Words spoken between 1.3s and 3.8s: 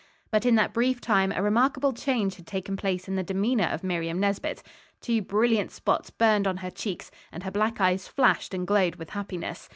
a remarkable change had taken place in the demeanor